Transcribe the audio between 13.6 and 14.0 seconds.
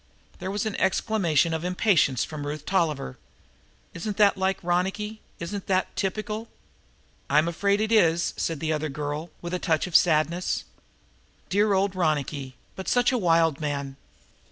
man!"